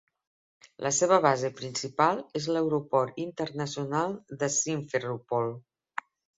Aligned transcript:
La 0.85 0.91
seva 0.99 1.19
base 1.25 1.51
principal 1.59 2.23
és 2.41 2.49
l'aeroport 2.57 3.21
internacional 3.27 4.19
de 4.43 4.53
Simferopol. 4.59 5.57